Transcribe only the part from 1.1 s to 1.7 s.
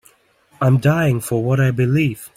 for what I